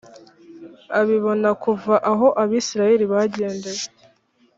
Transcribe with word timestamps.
abibona 0.99 1.49
kuva 1.63 1.95
aho 2.11 2.27
abisirayeli 2.43 3.05
bagendeye 3.13 3.83